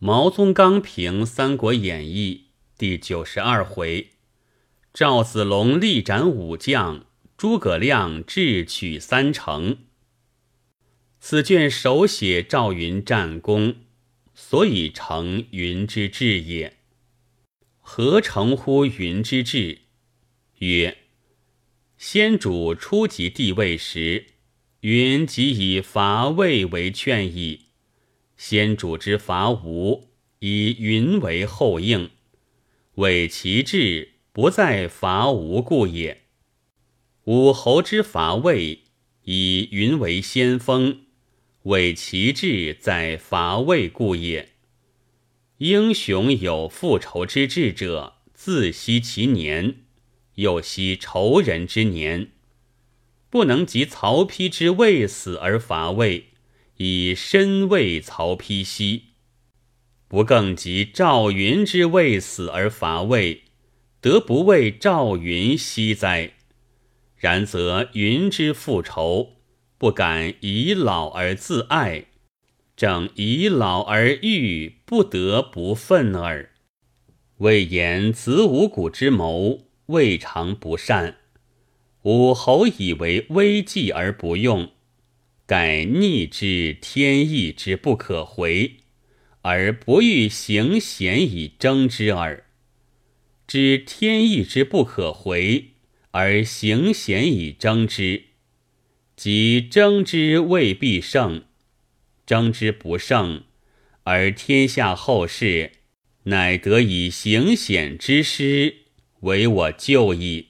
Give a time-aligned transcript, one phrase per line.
[0.00, 2.44] 毛宗刚评《三国演义》
[2.78, 4.10] 第九十二回：
[4.94, 7.04] 赵子龙力斩武将，
[7.36, 9.78] 诸葛亮智取三城。
[11.18, 13.74] 此卷手写赵云战功，
[14.36, 16.76] 所以成云之志也。
[17.80, 19.80] 何成乎云之志？
[20.58, 20.96] 曰：
[21.96, 24.26] 先主初即帝位时，
[24.82, 27.64] 云即以伐魏为劝矣。
[28.38, 32.08] 先主之伐吴，以云为后应，
[32.94, 36.22] 为其志不在伐吴故也。
[37.24, 38.84] 武侯之伐魏，
[39.24, 41.00] 以云为先锋。
[41.64, 44.50] 为其志在伐魏故也。
[45.58, 49.80] 英雄有复仇之志者，自惜其年，
[50.36, 52.30] 又惜仇人之年，
[53.28, 56.27] 不能及曹丕之未死而伐魏，
[56.78, 59.02] 以身为曹丕兮；
[60.08, 63.42] 不更及赵云之未死而伐魏，
[64.00, 66.32] 得不为赵云兮哉？
[67.16, 69.34] 然则云之复仇。
[69.76, 72.06] 不敢以老而自爱，
[72.74, 76.50] 正以老而欲，不得不愤耳。
[77.36, 81.18] 魏言子午谷之谋，未尝不善。
[82.02, 84.72] 武侯以为危计而不用，
[85.48, 88.76] 盖逆之天意之不可回，
[89.40, 92.44] 而不欲行险以争之耳。
[93.46, 95.68] 知天意之不可回，
[96.10, 98.24] 而行险以争之。
[99.16, 101.44] 即争之未必胜，
[102.26, 103.44] 争之不胜，
[104.02, 105.72] 而天下后世
[106.24, 108.80] 乃得以行险之师，
[109.20, 110.48] 为我救矣。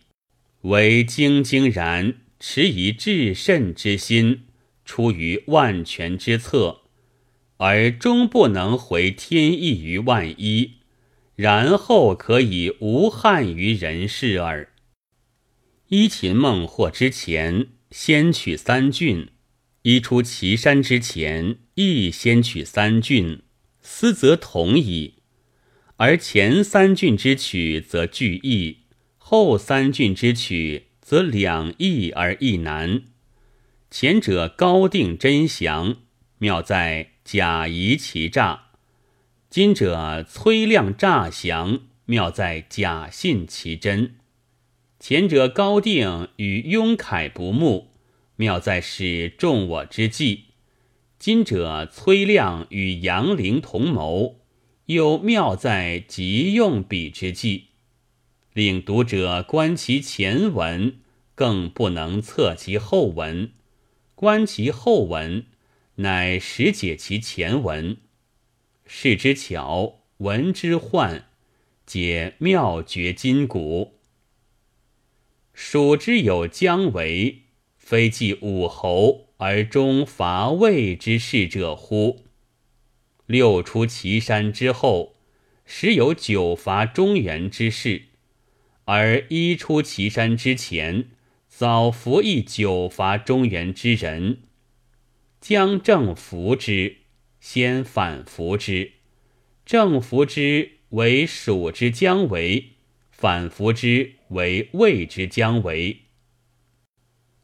[0.62, 4.42] 唯兢兢然持以至慎之心，
[4.89, 6.81] 出于万全之策，
[7.58, 10.78] 而终不能回天意于万一，
[11.36, 14.72] 然后可以无憾于人世耳。
[15.89, 17.68] 依秦孟获之前。
[17.90, 19.29] 先取三郡，
[19.80, 23.41] 依出祁山之前，亦先取三郡，
[23.80, 25.14] 思则同矣。
[25.96, 28.85] 而前三郡之取，则俱易；
[29.17, 33.05] 后三郡之取，则两易而一难。
[33.90, 35.96] 前者高定真详，
[36.36, 38.74] 妙在假疑其诈；
[39.48, 44.16] 今者崔亮诈降，妙在假信其真。
[45.00, 47.92] 前者高定与雍凯不睦，
[48.36, 50.44] 妙在使众我之计；
[51.18, 54.40] 今者崔亮与杨凌同谋，
[54.86, 57.68] 又妙在急用彼之计。
[58.52, 60.98] 令读者观其前文，
[61.34, 63.52] 更不能测其后文；
[64.18, 65.46] 观其后文，
[65.95, 67.98] 乃实解其前文。
[68.84, 71.27] 视之巧，闻之幻，
[71.86, 74.01] 皆妙绝筋骨。
[75.52, 77.42] 蜀之有姜维，
[77.77, 82.24] 非继武侯而终伐魏之事者乎？
[83.27, 85.14] 六出祁山之后，
[85.64, 88.06] 时有九伐中原之事；
[88.86, 91.11] 而一出祁山之前，
[91.58, 94.42] 早服一九伐中原之人。
[95.41, 96.98] 将正服之，
[97.41, 98.92] 先反服之；
[99.67, 102.74] 正服之为蜀之姜维。
[103.11, 106.02] 反服之为魏之将为，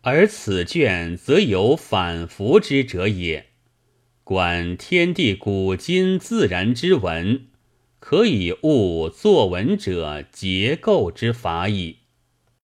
[0.02, 3.46] 而此卷则有反服之者也。
[4.22, 7.48] 观天地古今自然之文，
[7.98, 12.03] 可以悟作文者结构之法矣。